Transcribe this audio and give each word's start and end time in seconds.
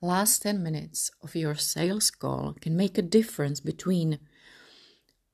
last 0.00 0.42
10 0.42 0.62
minutes 0.62 1.10
of 1.22 1.34
your 1.34 1.54
sales 1.54 2.10
call 2.10 2.54
can 2.60 2.76
make 2.76 2.98
a 2.98 3.02
difference 3.02 3.60
between 3.60 4.18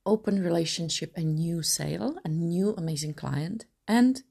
open 0.05 0.43
relationship 0.43 1.13
and 1.17 1.37
new 1.37 1.63
sale, 1.63 2.17
and 2.25 2.49
new 2.49 2.75
amazing 2.77 3.15
client, 3.15 3.67
and 3.87 4.23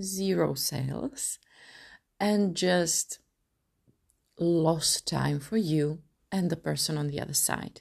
zero 0.00 0.54
sales, 0.54 1.38
and 2.18 2.56
just 2.56 3.18
lost 4.38 5.06
time 5.06 5.40
for 5.40 5.56
you 5.56 5.98
and 6.30 6.50
the 6.50 6.56
person 6.56 6.96
on 6.96 7.08
the 7.08 7.20
other 7.20 7.34
side. 7.34 7.80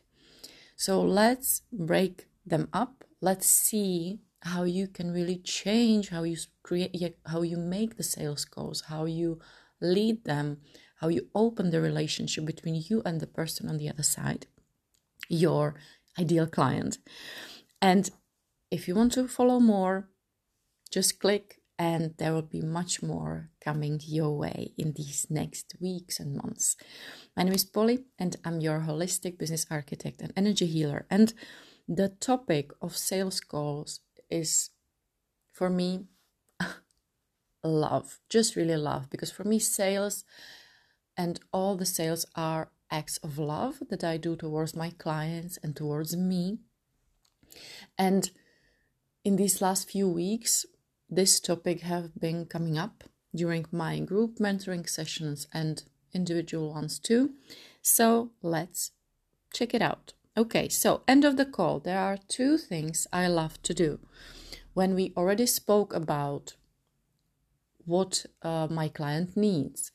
So 0.75 1.01
let's 1.01 1.61
break 1.71 2.27
them 2.45 2.69
up. 2.73 3.03
Let's 3.21 3.47
see 3.47 4.19
how 4.41 4.63
you 4.63 4.87
can 4.87 5.11
really 5.11 5.37
change 5.37 6.09
how 6.09 6.23
you 6.23 6.37
create 6.63 7.17
how 7.25 7.41
you 7.41 7.57
make 7.57 7.97
the 7.97 8.03
sales 8.03 8.45
calls, 8.45 8.81
how 8.81 9.05
you 9.05 9.39
lead 9.81 10.23
them, 10.25 10.57
how 10.99 11.07
you 11.07 11.27
open 11.33 11.69
the 11.71 11.81
relationship 11.81 12.45
between 12.45 12.83
you 12.87 13.01
and 13.05 13.19
the 13.19 13.27
person 13.27 13.69
on 13.69 13.77
the 13.77 13.89
other 13.89 14.03
side, 14.03 14.47
your 15.29 15.75
ideal 16.19 16.47
client. 16.47 16.97
And 17.81 18.09
if 18.71 18.87
you 18.87 18.95
want 18.95 19.13
to 19.13 19.27
follow 19.27 19.59
more, 19.59 20.09
just 20.91 21.19
click 21.19 21.61
and 21.79 22.15
there 22.17 22.33
will 22.33 22.41
be 22.41 22.61
much 22.61 23.03
more 23.03 23.51
coming 23.61 23.99
your 24.03 24.35
way 24.35 24.71
in 24.77 24.93
these 24.93 25.27
next 25.29 25.75
weeks 25.79 26.19
and 26.19 26.35
months. 26.35 26.75
My 27.35 27.43
name 27.43 27.53
is 27.53 27.65
Poli 27.65 28.05
and 28.17 28.35
I'm 28.43 28.61
your 28.61 28.79
holistic 28.79 29.37
business 29.37 29.67
architect 29.69 30.21
and 30.21 30.33
energy 30.35 30.65
healer. 30.65 31.05
And 31.09 31.33
the 31.87 32.09
topic 32.09 32.71
of 32.81 32.97
sales 32.97 33.39
calls 33.39 33.99
is 34.29 34.71
for 35.53 35.69
me 35.69 36.05
love, 37.63 38.19
just 38.29 38.55
really 38.55 38.75
love, 38.75 39.09
because 39.09 39.31
for 39.31 39.43
me, 39.43 39.59
sales 39.59 40.23
and 41.17 41.39
all 41.51 41.75
the 41.75 41.85
sales 41.85 42.25
are 42.35 42.69
acts 42.91 43.17
of 43.17 43.37
love 43.37 43.81
that 43.89 44.03
I 44.03 44.17
do 44.17 44.35
towards 44.35 44.75
my 44.75 44.91
clients 44.91 45.57
and 45.63 45.75
towards 45.75 46.15
me. 46.15 46.59
And 47.97 48.29
in 49.25 49.35
these 49.35 49.61
last 49.61 49.89
few 49.89 50.07
weeks, 50.07 50.65
this 51.09 51.39
topic 51.39 51.81
have 51.81 52.19
been 52.19 52.45
coming 52.45 52.77
up 52.77 53.03
during 53.35 53.65
my 53.71 53.99
group 53.99 54.37
mentoring 54.37 54.87
sessions 54.87 55.47
and 55.53 55.83
individual 56.13 56.73
ones 56.73 56.99
too. 56.99 57.31
So 57.81 58.31
let's 58.41 58.91
check 59.53 59.73
it 59.73 59.81
out. 59.81 60.13
Okay, 60.37 60.69
so 60.69 61.01
end 61.07 61.25
of 61.25 61.35
the 61.35 61.45
call. 61.45 61.79
There 61.79 61.99
are 61.99 62.17
two 62.27 62.57
things 62.57 63.07
I 63.11 63.27
love 63.27 63.61
to 63.63 63.73
do. 63.73 63.99
When 64.73 64.93
we 64.93 65.13
already 65.17 65.47
spoke 65.47 65.93
about 65.93 66.55
what 67.85 68.25
uh, 68.43 68.67
my 68.69 68.87
client 68.87 69.35
needs, 69.35 69.91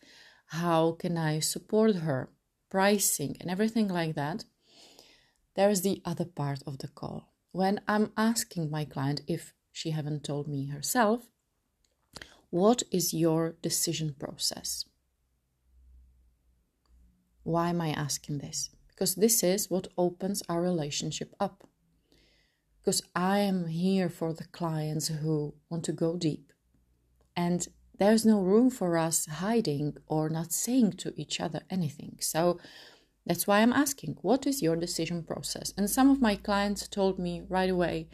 how 0.52 0.92
can 0.92 1.16
I 1.16 1.40
support 1.40 1.96
her, 1.96 2.28
pricing, 2.68 3.38
and 3.40 3.50
everything 3.50 3.88
like 3.88 4.14
that, 4.16 4.44
there's 5.56 5.80
the 5.80 6.02
other 6.04 6.26
part 6.26 6.62
of 6.66 6.76
the 6.78 6.88
call. 6.88 7.32
When 7.52 7.80
I'm 7.88 8.12
asking 8.18 8.70
my 8.70 8.84
client 8.84 9.22
if 9.26 9.54
she 9.72 9.92
haven't 9.92 10.24
told 10.24 10.48
me 10.48 10.66
herself, 10.66 11.30
what 12.50 12.82
is 12.92 13.14
your 13.14 13.56
decision 13.62 14.14
process? 14.18 14.84
Why 17.44 17.70
am 17.70 17.80
I 17.80 17.88
asking 17.88 18.38
this? 18.38 18.68
Because 18.88 19.14
this 19.14 19.42
is 19.42 19.70
what 19.70 19.88
opens 19.96 20.42
our 20.50 20.60
relationship 20.60 21.34
up. 21.40 21.66
Because 22.78 23.02
I 23.16 23.38
am 23.38 23.68
here 23.68 24.10
for 24.10 24.34
the 24.34 24.44
clients 24.44 25.08
who 25.08 25.54
want 25.70 25.84
to 25.84 25.92
go 25.92 26.18
deep. 26.18 26.52
And 27.34 27.66
there's 28.02 28.26
no 28.26 28.40
room 28.40 28.68
for 28.68 28.98
us 28.98 29.26
hiding 29.26 29.96
or 30.08 30.28
not 30.28 30.50
saying 30.52 30.90
to 30.90 31.14
each 31.16 31.40
other 31.40 31.60
anything. 31.70 32.16
So 32.18 32.58
that's 33.24 33.46
why 33.46 33.60
I'm 33.60 33.72
asking, 33.72 34.18
what 34.22 34.44
is 34.44 34.60
your 34.60 34.74
decision 34.74 35.22
process? 35.22 35.72
And 35.76 35.88
some 35.88 36.10
of 36.10 36.20
my 36.20 36.34
clients 36.34 36.88
told 36.88 37.20
me 37.20 37.42
right 37.48 37.70
away, 37.70 38.08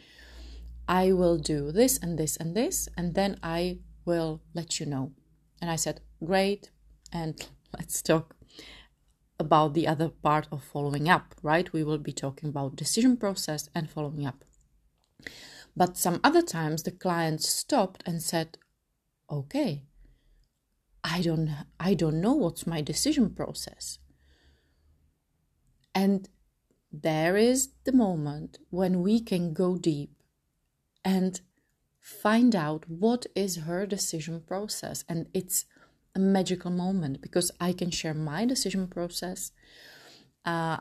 I 0.87 1.11
will 1.11 1.39
do 1.39 1.71
this 1.71 1.97
and 1.97 2.19
this 2.19 2.37
and 2.37 2.55
this, 2.55 2.87
and 2.95 3.15
then 3.15 3.39
I 3.41 3.79
will 4.05 4.43
let 4.53 4.79
you 4.79 4.85
know. 4.85 5.13
And 5.59 5.71
I 5.71 5.75
said, 5.75 6.01
great, 6.23 6.69
and 7.11 7.33
let's 7.75 8.03
talk 8.03 8.35
about 9.39 9.73
the 9.73 9.87
other 9.87 10.09
part 10.09 10.47
of 10.51 10.63
following 10.63 11.09
up, 11.09 11.33
right? 11.41 11.73
We 11.73 11.83
will 11.83 11.97
be 11.97 12.13
talking 12.13 12.49
about 12.49 12.75
decision 12.75 13.17
process 13.17 13.69
and 13.73 13.89
following 13.89 14.27
up. 14.27 14.43
But 15.75 15.97
some 15.97 16.19
other 16.23 16.43
times 16.43 16.83
the 16.83 16.91
client 16.91 17.41
stopped 17.41 18.03
and 18.05 18.21
said, 18.21 18.59
okay, 19.31 19.83
I 21.03 21.21
don't 21.21 21.49
I 21.79 21.93
don't 21.93 22.21
know 22.21 22.33
what's 22.33 22.67
my 22.67 22.81
decision 22.81 23.29
process. 23.29 23.99
And 25.95 26.29
there 26.91 27.37
is 27.37 27.69
the 27.83 27.91
moment 27.91 28.57
when 28.69 29.01
we 29.01 29.19
can 29.19 29.53
go 29.53 29.77
deep 29.77 30.11
and 31.03 31.41
find 31.99 32.55
out 32.55 32.89
what 32.89 33.25
is 33.35 33.57
her 33.57 33.85
decision 33.85 34.41
process 34.41 35.03
and 35.07 35.27
it's 35.33 35.65
a 36.15 36.19
magical 36.19 36.71
moment 36.71 37.21
because 37.21 37.51
I 37.59 37.73
can 37.73 37.91
share 37.91 38.13
my 38.13 38.45
decision 38.45 38.87
process. 38.87 39.51
Uh, 40.43 40.77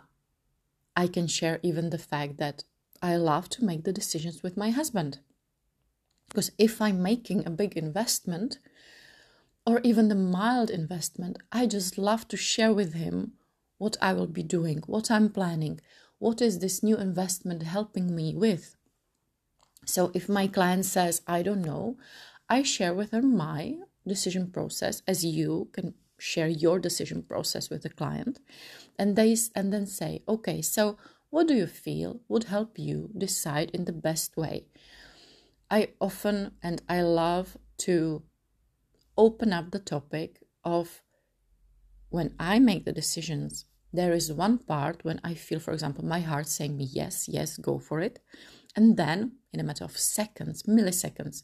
I 0.97 1.07
can 1.07 1.27
share 1.27 1.61
even 1.63 1.91
the 1.91 1.99
fact 1.99 2.39
that 2.39 2.65
I 3.03 3.17
love 3.17 3.49
to 3.51 3.65
make 3.65 3.85
the 3.85 3.93
decisions 3.93 4.43
with 4.43 4.57
my 4.57 4.71
husband. 4.71 5.21
Because 6.29 6.51
if 6.59 6.81
I'm 6.81 7.03
making 7.03 7.47
a 7.47 7.51
big 7.51 7.77
investment 7.77 8.59
or 9.69 9.83
even 9.85 10.09
the 10.09 10.15
mild 10.15 10.71
investment, 10.71 11.37
I 11.53 11.67
just 11.67 11.99
love 11.99 12.27
to 12.29 12.39
share 12.39 12.73
with 12.73 12.95
him 12.95 13.35
what 13.77 13.99
I 14.01 14.15
will 14.15 14.27
be 14.27 14.43
doing, 14.43 14.83
what 14.87 15.11
I'm 15.11 15.29
planning, 15.29 15.79
what 16.19 16.41
is 16.41 16.61
this 16.61 16.83
new 16.83 16.97
investment 16.97 17.63
helping 17.65 18.17
me 18.17 18.35
with. 18.35 18.77
So 19.85 20.11
if 20.15 20.27
my 20.27 20.47
client 20.47 20.87
says, 20.87 21.21
I 21.27 21.43
don't 21.43 21.61
know, 21.61 21.99
I 22.49 22.63
share 22.63 22.95
with 22.95 23.11
her 23.11 23.21
my 23.21 23.77
decision 24.07 24.51
process 24.51 25.03
as 25.07 25.23
you 25.23 25.69
can 25.73 25.93
share 26.19 26.49
your 26.49 26.79
decision 26.79 27.23
process 27.23 27.69
with 27.69 27.83
the 27.83 27.91
client 27.91 28.41
and 28.99 29.17
they 29.17 29.37
and 29.55 29.71
then 29.71 29.87
say 29.87 30.23
okay 30.27 30.61
so 30.63 30.97
what 31.31 31.47
do 31.47 31.55
you 31.55 31.67
feel 31.67 32.21
would 32.27 32.45
help 32.45 32.79
you 32.79 33.11
decide 33.17 33.71
in 33.71 33.85
the 33.85 33.93
best 33.93 34.37
way 34.37 34.65
i 35.71 35.89
often 36.01 36.51
and 36.61 36.83
i 36.89 37.01
love 37.01 37.57
to 37.77 38.23
open 39.19 39.53
up 39.53 39.71
the 39.71 39.79
topic 39.79 40.43
of 40.65 41.03
when 42.09 42.35
i 42.39 42.59
make 42.59 42.87
the 42.87 42.93
decisions 42.93 43.67
there 43.93 44.13
is 44.13 44.33
one 44.33 44.57
part 44.59 45.05
when 45.05 45.21
i 45.23 45.35
feel 45.35 45.61
for 45.61 45.73
example 45.73 46.05
my 46.05 46.21
heart 46.21 46.47
saying 46.47 46.77
me 46.77 46.85
yes 46.85 47.29
yes 47.29 47.59
go 47.59 47.79
for 47.79 48.01
it 48.01 48.21
and 48.75 48.97
then 48.97 49.33
in 49.53 49.61
a 49.61 49.63
matter 49.63 49.85
of 49.85 49.99
seconds 49.99 50.63
milliseconds 50.63 51.43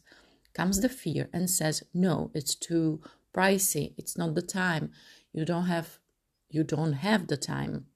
comes 0.55 0.79
the 0.81 0.89
fear 0.89 1.29
and 1.33 1.49
says, 1.49 1.83
no, 1.93 2.31
it's 2.33 2.55
too 2.55 3.01
pricey. 3.35 3.93
It's 3.97 4.17
not 4.17 4.33
the 4.33 4.41
time. 4.41 4.91
You 5.33 5.45
don't 5.45 5.65
have 5.65 5.99
you 6.49 6.63
don't 6.63 6.93
have 6.93 7.27
the 7.27 7.37
time 7.37 7.87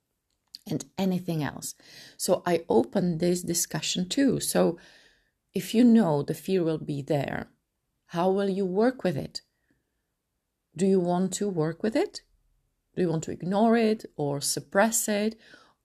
and 0.68 0.84
anything 0.98 1.42
else. 1.42 1.76
So 2.18 2.44
I 2.46 2.66
open 2.68 3.18
this 3.18 3.42
discussion 3.42 4.10
too. 4.10 4.40
So 4.42 4.78
if 5.54 5.74
you 5.74 5.84
know 5.84 6.22
the 6.22 6.34
fear 6.34 6.64
will 6.64 6.78
be 6.78 7.02
there, 7.02 7.48
how 8.08 8.30
will 8.30 8.50
you 8.50 8.66
work 8.66 9.04
with 9.04 9.16
it? 9.16 9.42
Do 10.76 10.86
you 10.86 11.00
want 11.00 11.34
to 11.34 11.50
work 11.50 11.84
with 11.84 11.96
it? 11.96 12.22
Do 12.96 13.02
you 13.02 13.10
want 13.10 13.24
to 13.26 13.32
ignore 13.32 13.78
it 13.78 14.06
or 14.16 14.42
suppress 14.42 15.08
it 15.08 15.36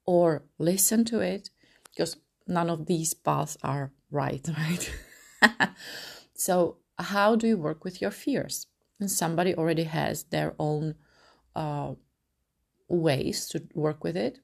or 0.06 0.44
listen 0.58 1.04
to 1.06 1.20
it? 1.20 1.50
Because 1.90 2.16
none 2.46 2.70
of 2.70 2.86
these 2.86 3.14
paths 3.14 3.56
are 3.62 3.92
right, 4.10 4.46
right? 4.58 4.90
So, 6.34 6.78
how 6.98 7.36
do 7.36 7.46
you 7.46 7.56
work 7.56 7.84
with 7.84 8.02
your 8.02 8.10
fears? 8.10 8.66
And 9.00 9.10
somebody 9.10 9.54
already 9.54 9.84
has 9.84 10.24
their 10.24 10.54
own 10.58 10.96
uh, 11.54 11.94
ways 12.88 13.46
to 13.48 13.66
work 13.74 14.04
with 14.04 14.16
it. 14.16 14.40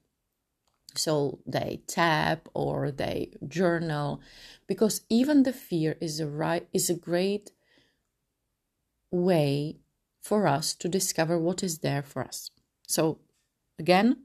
So 0.95 1.39
they 1.45 1.81
tap 1.87 2.49
or 2.53 2.91
they 2.91 3.33
journal, 3.47 4.21
because 4.67 5.01
even 5.09 5.43
the 5.43 5.53
fear 5.53 5.95
is 6.01 6.19
a 6.19 6.27
right 6.27 6.67
is 6.73 6.89
a 6.89 6.95
great 6.95 7.51
way 9.09 9.80
for 10.21 10.47
us 10.47 10.73
to 10.75 10.87
discover 10.87 11.37
what 11.37 11.63
is 11.63 11.79
there 11.79 12.03
for 12.03 12.23
us. 12.23 12.51
So 12.87 13.19
again, 13.79 14.17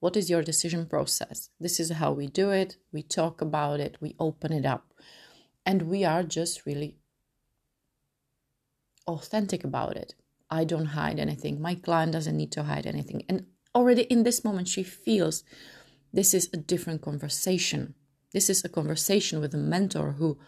what 0.00 0.16
is 0.16 0.30
your 0.30 0.42
decision 0.42 0.86
process? 0.86 1.50
This 1.60 1.78
is 1.78 1.90
how 1.92 2.12
we 2.12 2.26
do 2.26 2.50
it. 2.50 2.76
We 2.92 3.02
talk 3.02 3.40
about 3.40 3.80
it, 3.80 3.98
we 4.00 4.16
open 4.18 4.52
it 4.52 4.66
up, 4.66 4.92
and 5.64 5.82
we 5.82 6.04
are 6.04 6.22
just 6.22 6.66
really 6.66 6.96
authentic 9.06 9.64
about 9.64 9.96
it. 9.96 10.14
I 10.50 10.64
don't 10.64 10.86
hide 10.86 11.18
anything. 11.18 11.60
My 11.60 11.74
client 11.74 12.12
doesn't 12.12 12.36
need 12.36 12.52
to 12.52 12.64
hide 12.64 12.86
anything. 12.86 13.24
And 13.28 13.46
already 13.74 14.02
in 14.02 14.22
this 14.22 14.44
moment, 14.44 14.68
she 14.68 14.82
feels 14.82 15.42
this 16.12 16.32
is 16.32 16.48
a 16.52 16.56
different 16.56 17.02
conversation. 17.02 17.94
This 18.32 18.48
is 18.48 18.64
a 18.64 18.68
conversation 18.68 19.40
with 19.40 19.54
a 19.54 19.58
mentor 19.58 20.12
who 20.12 20.38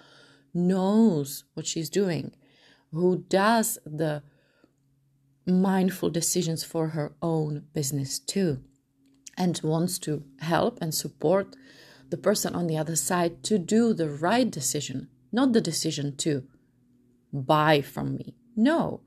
knows 0.55 1.45
what 1.55 1.67
she's 1.67 1.91
doing, 1.91 2.33
who 2.93 3.25
does 3.29 3.79
the 3.85 4.23
mindful 5.47 6.11
decisions 6.11 6.65
for 6.65 6.89
her 6.89 7.15
own 7.23 7.65
business 7.73 8.19
too 8.19 8.61
and 9.37 9.61
wants 9.63 9.99
to 9.99 10.25
help 10.41 10.79
and 10.81 10.95
support 10.95 11.55
the 12.09 12.17
person 12.17 12.55
on 12.55 12.67
the 12.67 12.77
other 12.77 12.97
side 12.97 13.43
to 13.45 13.59
do 13.59 13.93
the 13.93 14.09
right 14.09 14.51
decision, 14.51 15.09
not 15.33 15.53
the 15.53 15.61
decision 15.61 16.17
to 16.17 16.45
buy 17.33 17.81
from 17.81 18.17
me. 18.17 18.35
No, 18.57 19.03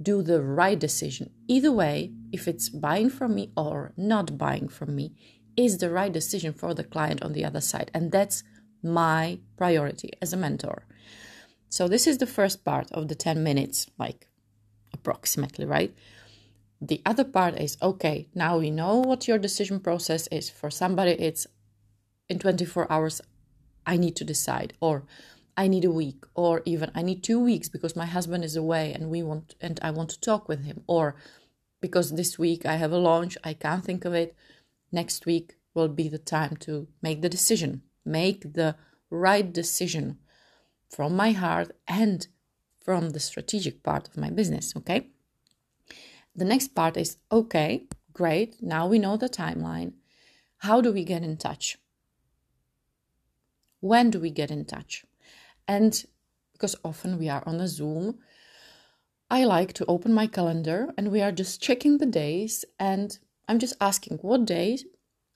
do 0.00 0.22
the 0.22 0.42
right 0.42 0.78
decision. 0.78 1.30
Either 1.46 1.72
way, 1.72 2.12
if 2.32 2.48
it's 2.48 2.68
buying 2.68 3.10
from 3.10 3.34
me 3.34 3.52
or 3.56 3.92
not 3.96 4.38
buying 4.38 4.68
from 4.68 4.94
me, 4.94 5.14
is 5.56 5.78
the 5.78 5.90
right 5.90 6.12
decision 6.12 6.52
for 6.52 6.72
the 6.72 6.84
client 6.84 7.22
on 7.22 7.32
the 7.32 7.44
other 7.44 7.60
side. 7.60 7.90
And 7.92 8.12
that's 8.12 8.42
my 8.82 9.40
priority 9.56 10.12
as 10.22 10.32
a 10.32 10.36
mentor. 10.36 10.86
So, 11.68 11.88
this 11.88 12.06
is 12.06 12.18
the 12.18 12.26
first 12.26 12.64
part 12.64 12.90
of 12.92 13.08
the 13.08 13.14
10 13.14 13.42
minutes, 13.42 13.90
like 13.98 14.27
approximately, 14.98 15.64
right? 15.64 15.92
The 16.80 17.02
other 17.04 17.24
part 17.24 17.54
is 17.58 17.76
okay, 17.82 18.28
now 18.34 18.58
we 18.58 18.70
know 18.70 18.94
what 18.98 19.26
your 19.28 19.38
decision 19.38 19.80
process 19.80 20.28
is. 20.28 20.50
For 20.50 20.70
somebody, 20.70 21.12
it's 21.12 21.46
in 22.28 22.38
24 22.38 22.90
hours, 22.92 23.20
I 23.86 23.96
need 23.96 24.16
to 24.16 24.24
decide, 24.24 24.74
or 24.80 25.04
I 25.56 25.66
need 25.66 25.84
a 25.84 25.90
week, 26.02 26.24
or 26.34 26.62
even 26.64 26.90
I 26.94 27.02
need 27.02 27.22
two 27.22 27.40
weeks 27.40 27.68
because 27.68 27.96
my 27.96 28.06
husband 28.06 28.44
is 28.44 28.56
away 28.56 28.92
and 28.92 29.10
we 29.10 29.22
want 29.22 29.56
and 29.60 29.80
I 29.82 29.90
want 29.90 30.10
to 30.10 30.20
talk 30.20 30.48
with 30.48 30.64
him, 30.64 30.82
or 30.86 31.16
because 31.80 32.12
this 32.12 32.38
week 32.38 32.66
I 32.66 32.76
have 32.76 32.92
a 32.92 33.04
launch, 33.10 33.36
I 33.42 33.54
can't 33.54 33.84
think 33.84 34.04
of 34.04 34.14
it. 34.14 34.36
Next 34.92 35.26
week 35.26 35.56
will 35.74 35.88
be 35.88 36.08
the 36.08 36.18
time 36.18 36.56
to 36.66 36.88
make 37.02 37.22
the 37.22 37.28
decision, 37.28 37.82
make 38.04 38.54
the 38.54 38.76
right 39.10 39.52
decision 39.52 40.18
from 40.90 41.16
my 41.16 41.32
heart 41.32 41.72
and 41.86 42.26
from 42.88 43.10
the 43.10 43.20
strategic 43.20 43.82
part 43.82 44.08
of 44.08 44.16
my 44.16 44.30
business. 44.30 44.74
Okay. 44.74 45.08
The 46.34 46.46
next 46.46 46.68
part 46.68 46.96
is 46.96 47.18
okay, 47.30 47.84
great. 48.14 48.62
Now 48.62 48.86
we 48.86 48.98
know 48.98 49.18
the 49.18 49.28
timeline. 49.28 49.92
How 50.60 50.80
do 50.80 50.90
we 50.90 51.04
get 51.04 51.22
in 51.22 51.36
touch? 51.36 51.76
When 53.80 54.08
do 54.08 54.18
we 54.18 54.30
get 54.30 54.50
in 54.50 54.64
touch? 54.64 55.04
And 55.66 56.02
because 56.54 56.76
often 56.82 57.18
we 57.18 57.28
are 57.28 57.42
on 57.44 57.60
a 57.60 57.68
Zoom, 57.68 58.20
I 59.30 59.44
like 59.44 59.74
to 59.74 59.84
open 59.84 60.14
my 60.14 60.26
calendar 60.26 60.88
and 60.96 61.12
we 61.12 61.20
are 61.20 61.30
just 61.30 61.60
checking 61.60 61.98
the 61.98 62.06
days. 62.06 62.64
And 62.78 63.18
I'm 63.46 63.58
just 63.58 63.76
asking, 63.82 64.20
what 64.22 64.46
days 64.46 64.86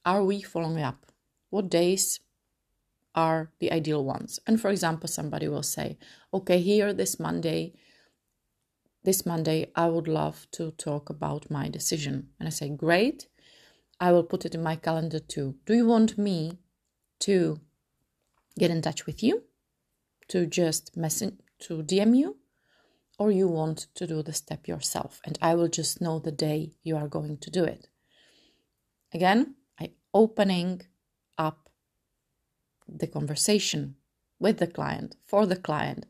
are 0.06 0.24
we 0.24 0.40
following 0.40 0.82
up? 0.82 1.04
What 1.50 1.68
days 1.68 2.20
are 3.14 3.50
the 3.58 3.72
ideal 3.72 4.04
ones? 4.04 4.40
And 4.46 4.60
for 4.60 4.70
example, 4.70 5.08
somebody 5.08 5.48
will 5.48 5.62
say, 5.62 5.98
okay, 6.32 6.60
here 6.60 6.92
this 6.92 7.20
Monday, 7.20 7.74
this 9.04 9.26
Monday, 9.26 9.70
I 9.74 9.88
would 9.88 10.06
love 10.06 10.46
to 10.52 10.70
talk 10.72 11.10
about 11.10 11.50
my 11.50 11.68
decision. 11.68 12.28
And 12.38 12.46
I 12.46 12.50
say, 12.50 12.68
Great. 12.68 13.26
I 14.00 14.12
will 14.12 14.24
put 14.24 14.44
it 14.44 14.54
in 14.54 14.62
my 14.62 14.76
calendar 14.76 15.20
too. 15.20 15.56
Do 15.64 15.74
you 15.74 15.86
want 15.86 16.18
me 16.18 16.58
to 17.20 17.60
get 18.58 18.70
in 18.70 18.82
touch 18.82 19.06
with 19.06 19.22
you? 19.22 19.44
To 20.28 20.46
just 20.46 20.96
message, 20.96 21.34
to 21.60 21.82
DM 21.82 22.16
you? 22.16 22.36
Or 23.18 23.30
you 23.30 23.46
want 23.46 23.86
to 23.94 24.06
do 24.06 24.22
the 24.22 24.32
step 24.32 24.66
yourself? 24.66 25.20
And 25.24 25.38
I 25.40 25.54
will 25.54 25.68
just 25.68 26.00
know 26.00 26.18
the 26.18 26.32
day 26.32 26.72
you 26.82 26.96
are 26.96 27.06
going 27.06 27.38
to 27.38 27.50
do 27.50 27.64
it. 27.64 27.88
Again, 29.12 29.54
I 29.78 29.92
opening 30.14 30.82
the 32.98 33.06
conversation 33.06 33.96
with 34.38 34.58
the 34.58 34.66
client, 34.66 35.16
for 35.24 35.46
the 35.46 35.56
client, 35.56 36.06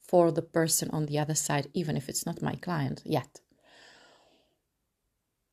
for 0.00 0.30
the 0.30 0.42
person 0.42 0.90
on 0.90 1.06
the 1.06 1.18
other 1.18 1.34
side, 1.34 1.68
even 1.72 1.96
if 1.96 2.08
it's 2.08 2.26
not 2.26 2.42
my 2.42 2.54
client 2.56 3.02
yet. 3.04 3.40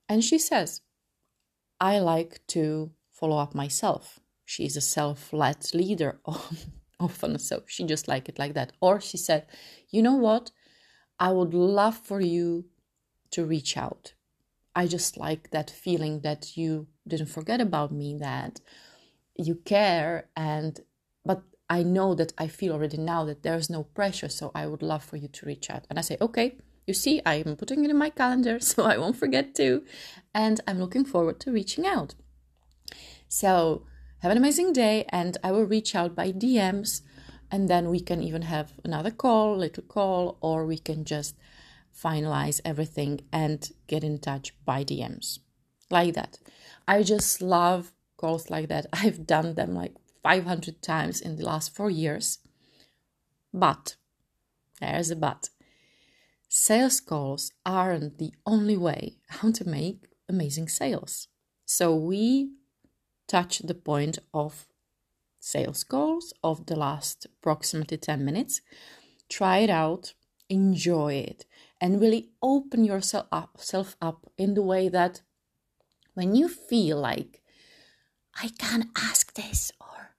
And 0.09 0.23
she 0.23 0.39
says, 0.39 0.81
I 1.79 1.99
like 1.99 2.41
to 2.47 2.91
follow 3.11 3.37
up 3.37 3.53
myself. 3.53 4.19
She's 4.45 4.77
a 4.77 4.81
self 4.81 5.33
led 5.33 5.73
leader 5.73 6.19
often, 6.99 7.37
so 7.39 7.63
she 7.67 7.83
just 7.83 8.07
like 8.07 8.29
it 8.29 8.39
like 8.39 8.53
that. 8.53 8.73
Or 8.81 8.99
she 8.99 9.17
said, 9.17 9.45
You 9.89 10.01
know 10.01 10.15
what? 10.15 10.51
I 11.19 11.31
would 11.31 11.53
love 11.53 11.97
for 11.97 12.21
you 12.21 12.65
to 13.31 13.45
reach 13.45 13.77
out. 13.77 14.13
I 14.75 14.87
just 14.87 15.17
like 15.17 15.49
that 15.51 15.69
feeling 15.69 16.21
that 16.21 16.55
you 16.55 16.87
didn't 17.07 17.27
forget 17.27 17.59
about 17.59 17.91
me, 17.91 18.17
that 18.19 18.61
you 19.37 19.55
care, 19.55 20.29
and 20.35 20.79
but 21.25 21.43
I 21.69 21.83
know 21.83 22.13
that 22.15 22.33
I 22.37 22.47
feel 22.47 22.73
already 22.73 22.97
now 22.97 23.25
that 23.25 23.43
there's 23.43 23.69
no 23.69 23.83
pressure, 23.83 24.29
so 24.29 24.51
I 24.55 24.67
would 24.67 24.81
love 24.81 25.03
for 25.03 25.17
you 25.17 25.27
to 25.27 25.45
reach 25.45 25.69
out. 25.69 25.85
And 25.89 25.99
I 25.99 26.01
say, 26.01 26.17
okay, 26.21 26.57
you 26.85 26.93
see, 26.93 27.21
I 27.25 27.35
am 27.35 27.55
putting 27.57 27.83
it 27.83 27.91
in 27.91 27.97
my 27.97 28.09
calendar, 28.09 28.59
so 28.61 28.83
I 28.83 28.97
won't 28.97 29.17
forget 29.17 29.53
to. 29.55 29.83
And 30.33 30.61
I'm 30.67 30.79
looking 30.79 31.05
forward 31.05 31.39
to 31.41 31.51
reaching 31.51 31.85
out. 31.85 32.15
So 33.27 33.85
have 34.19 34.31
an 34.31 34.37
amazing 34.37 34.73
day, 34.73 35.05
and 35.09 35.37
I 35.43 35.51
will 35.51 35.65
reach 35.65 35.93
out 35.93 36.15
by 36.15 36.31
DMs, 36.31 37.01
and 37.51 37.69
then 37.69 37.89
we 37.89 37.99
can 37.99 38.21
even 38.21 38.43
have 38.43 38.73
another 38.83 39.11
call, 39.11 39.57
little 39.57 39.83
call, 39.83 40.37
or 40.41 40.65
we 40.65 40.77
can 40.77 41.05
just 41.05 41.35
finalize 41.93 42.61
everything 42.63 43.21
and 43.31 43.71
get 43.87 44.03
in 44.03 44.19
touch 44.19 44.53
by 44.65 44.83
DMs. 44.83 45.39
Like 45.89 46.13
that. 46.15 46.39
I 46.87 47.03
just 47.03 47.41
love 47.41 47.93
calls 48.17 48.49
like 48.49 48.67
that. 48.69 48.87
I've 48.93 49.25
done 49.25 49.55
them 49.55 49.73
like 49.73 49.95
500 50.23 50.81
times 50.81 51.21
in 51.21 51.37
the 51.37 51.45
last 51.45 51.75
four 51.75 51.89
years. 51.89 52.39
But, 53.53 53.95
there's 54.81 55.11
a 55.11 55.15
but, 55.15 55.49
sales 56.49 56.99
calls 56.99 57.51
aren't 57.65 58.17
the 58.17 58.33
only 58.45 58.77
way 58.77 59.17
how 59.27 59.51
to 59.51 59.67
make 59.67 60.07
amazing 60.29 60.67
sales. 60.67 61.27
So 61.65 61.95
we 61.95 62.51
touch 63.27 63.59
the 63.59 63.73
point 63.73 64.19
of 64.33 64.67
sales 65.39 65.83
calls 65.83 66.33
of 66.43 66.65
the 66.65 66.75
last 66.75 67.25
approximately 67.25 67.97
10 67.97 68.23
minutes. 68.23 68.61
Try 69.29 69.59
it 69.59 69.69
out, 69.69 70.13
enjoy 70.49 71.13
it, 71.15 71.45
and 71.79 72.01
really 72.01 72.29
open 72.41 72.83
yourself 72.83 73.27
up, 73.31 73.57
self 73.59 73.95
up 74.01 74.29
in 74.37 74.53
the 74.53 74.61
way 74.61 74.89
that 74.89 75.21
when 76.13 76.35
you 76.35 76.47
feel 76.47 76.97
like 76.99 77.41
I 78.41 78.49
can't 78.49 78.89
ask 78.95 79.33
this 79.33 79.71
or 79.81 80.15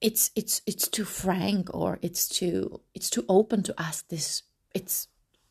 it's 0.00 0.30
it's 0.36 0.60
it's 0.66 0.86
too 0.88 1.04
frank 1.04 1.74
or 1.74 1.98
it's 2.02 2.28
too 2.28 2.80
it's 2.94 3.08
too 3.08 3.24
open 3.28 3.62
to 3.64 3.74
ask 3.78 4.08
this. 4.08 4.42
It's 4.74 5.08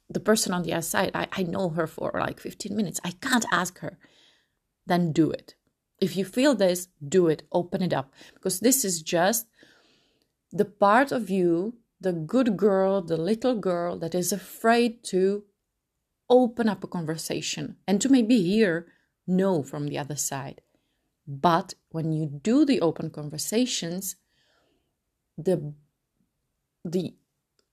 the 0.09 0.19
person 0.19 0.53
on 0.53 0.63
the 0.63 0.73
other 0.73 0.81
side. 0.81 1.11
I, 1.15 1.27
I 1.31 1.43
know 1.43 1.69
her 1.69 1.87
for 1.87 2.11
like 2.13 2.39
15 2.39 2.75
minutes. 2.75 2.99
I 3.03 3.11
can't 3.11 3.45
ask 3.51 3.79
her. 3.79 3.97
Then 4.85 5.11
do 5.11 5.31
it. 5.31 5.55
If 5.99 6.15
you 6.15 6.25
feel 6.25 6.53
this 6.55 6.89
do 7.07 7.27
it. 7.27 7.43
Open 7.51 7.81
it 7.81 7.93
up. 7.93 8.13
Because 8.33 8.59
this 8.59 8.85
is 8.85 9.01
just 9.01 9.47
the 10.51 10.65
part 10.65 11.11
of 11.11 11.29
you 11.29 11.75
the 11.99 12.13
good 12.13 12.57
girl 12.57 13.01
the 13.01 13.17
little 13.17 13.55
girl 13.55 13.97
that 13.97 14.13
is 14.13 14.31
afraid 14.31 15.03
to 15.05 15.43
open 16.29 16.67
up 16.69 16.83
a 16.83 16.87
conversation 16.87 17.77
and 17.87 18.01
to 18.01 18.09
maybe 18.09 18.41
hear 18.41 18.87
no 19.25 19.63
from 19.63 19.87
the 19.87 19.97
other 19.97 20.15
side 20.15 20.61
but 21.27 21.73
when 21.89 22.11
you 22.11 22.27
do 22.27 22.65
the 22.65 22.81
open 22.81 23.09
conversations 23.09 24.15
the 25.37 25.73
the 26.83 27.15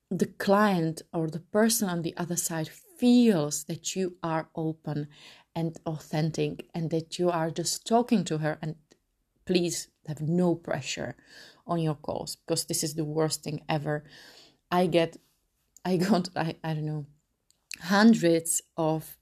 the 0.09 0.25
client 0.25 1.01
or 1.13 1.27
the 1.27 1.39
person 1.39 1.89
on 1.89 2.01
the 2.01 2.15
other 2.17 2.35
side 2.35 2.69
feels 2.69 3.63
that 3.65 3.95
you 3.95 4.17
are 4.21 4.49
open 4.55 5.07
and 5.55 5.77
authentic 5.85 6.67
and 6.73 6.89
that 6.91 7.17
you 7.17 7.29
are 7.29 7.49
just 7.49 7.85
talking 7.87 8.23
to 8.23 8.37
her 8.39 8.57
and 8.61 8.75
please 9.45 9.89
have 10.07 10.21
no 10.21 10.55
pressure 10.55 11.15
on 11.65 11.79
your 11.79 11.95
calls 11.95 12.35
because 12.35 12.65
this 12.65 12.83
is 12.83 12.95
the 12.95 13.05
worst 13.05 13.43
thing 13.43 13.61
ever. 13.69 14.03
I 14.69 14.87
get 14.87 15.17
i 15.83 15.97
got 15.97 16.29
i, 16.35 16.55
I 16.63 16.73
don't 16.73 16.85
know 16.85 17.05
hundreds 17.81 18.61
of 18.77 19.17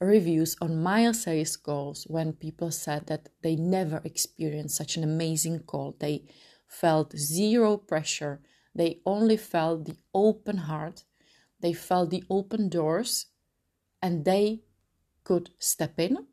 reviews 0.00 0.56
on 0.60 0.82
my 0.82 1.10
sales 1.12 1.56
calls 1.56 2.04
when 2.08 2.32
people 2.32 2.70
said 2.70 3.06
that 3.06 3.28
they 3.42 3.56
never 3.56 4.00
experienced 4.04 4.76
such 4.76 4.96
an 4.96 5.04
amazing 5.04 5.60
call 5.60 5.96
they 5.98 6.24
felt 6.68 7.16
zero 7.16 7.76
pressure. 7.76 8.40
They 8.74 9.00
only 9.04 9.36
felt 9.36 9.86
the 9.86 9.96
open 10.14 10.58
heart, 10.58 11.04
they 11.60 11.72
felt 11.72 12.10
the 12.10 12.22
open 12.30 12.68
doors, 12.68 13.26
and 14.00 14.24
they 14.24 14.60
could 15.24 15.50
step 15.58 15.98
in 15.98 16.26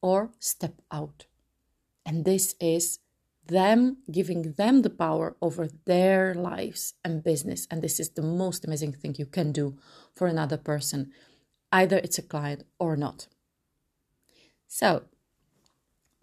or 0.00 0.30
step 0.38 0.80
out. 0.90 1.26
And 2.06 2.24
this 2.24 2.54
is 2.60 3.00
them 3.46 3.98
giving 4.10 4.52
them 4.52 4.82
the 4.82 4.90
power 4.90 5.36
over 5.42 5.68
their 5.84 6.34
lives 6.34 6.94
and 7.04 7.22
business. 7.22 7.66
And 7.70 7.82
this 7.82 8.00
is 8.00 8.10
the 8.10 8.22
most 8.22 8.64
amazing 8.64 8.92
thing 8.92 9.14
you 9.18 9.26
can 9.26 9.52
do 9.52 9.76
for 10.14 10.26
another 10.26 10.56
person, 10.56 11.12
either 11.72 11.98
it's 11.98 12.18
a 12.18 12.22
client 12.22 12.64
or 12.78 12.96
not. 12.96 13.28
So, 14.66 15.04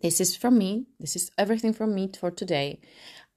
this 0.01 0.19
is 0.19 0.35
from 0.35 0.57
me. 0.57 0.87
This 0.99 1.15
is 1.15 1.31
everything 1.37 1.73
from 1.73 1.95
me 1.95 2.11
for 2.19 2.29
today. 2.29 2.81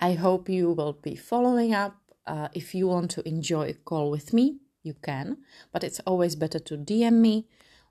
I 0.00 0.14
hope 0.14 0.48
you 0.48 0.72
will 0.72 0.94
be 0.94 1.14
following 1.14 1.74
up. 1.74 1.96
Uh, 2.26 2.48
if 2.54 2.74
you 2.74 2.88
want 2.88 3.12
to 3.12 3.26
enjoy 3.26 3.68
a 3.68 3.74
call 3.74 4.10
with 4.10 4.32
me, 4.32 4.58
you 4.82 4.94
can, 4.94 5.38
but 5.72 5.84
it's 5.84 6.00
always 6.00 6.34
better 6.34 6.58
to 6.58 6.76
DM 6.76 7.14
me. 7.14 7.46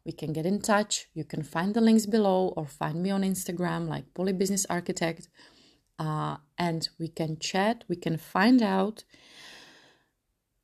We 0.06 0.12
can 0.12 0.34
get 0.34 0.46
in 0.46 0.62
touch. 0.62 1.08
You 1.14 1.24
can 1.24 1.42
find 1.42 1.74
the 1.74 1.82
links 1.82 2.06
below 2.06 2.54
or 2.56 2.68
find 2.68 3.02
me 3.02 3.10
on 3.12 3.22
Instagram 3.22 3.88
like 3.88 4.14
Poli 4.14 4.34
Business 4.34 4.66
Architect. 4.70 5.30
Uh, 5.98 6.38
and 6.58 6.90
we 7.00 7.08
can 7.08 7.40
chat. 7.40 7.86
We 7.88 7.96
can 7.96 8.18
find 8.18 8.62
out 8.62 9.04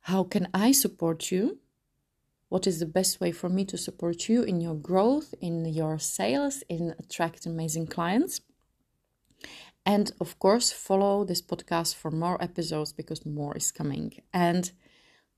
how 0.02 0.24
can 0.24 0.48
I 0.54 0.72
support 0.72 1.32
you? 1.32 1.60
What 2.52 2.68
is 2.68 2.80
the 2.80 2.86
best 2.86 3.22
way 3.22 3.32
for 3.32 3.48
me 3.48 3.64
to 3.64 3.78
support 3.78 4.28
you 4.28 4.44
in 4.44 4.60
your 4.60 4.76
growth, 4.76 5.34
in 5.40 5.64
your 5.64 5.98
sales, 6.00 6.66
in 6.68 6.94
attract 7.00 7.46
amazing 7.46 7.88
clients? 7.88 8.42
And 9.86 10.12
of 10.20 10.38
course, 10.38 10.70
follow 10.70 11.24
this 11.24 11.42
podcast 11.42 11.96
for 11.96 12.12
more 12.12 12.44
episodes 12.44 12.92
because 12.92 13.26
more 13.26 13.56
is 13.56 13.72
coming. 13.72 14.12
And 14.34 14.70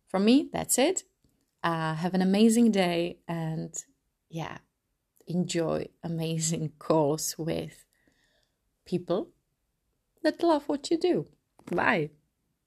from 0.07 0.25
me, 0.25 0.49
that's 0.51 0.79
it. 0.79 1.03
Uh, 1.63 1.93
have 1.93 2.15
an 2.15 2.23
amazing 2.23 2.71
day 2.71 3.19
and 3.27 3.71
yeah, 4.31 4.57
enjoy 5.27 5.89
amazing 6.03 6.71
calls 6.79 7.35
with 7.37 7.85
people 8.87 9.29
that 10.23 10.41
love 10.41 10.67
what 10.67 10.89
you 10.89 10.97
do. 10.97 11.27
Bye. 11.71 12.09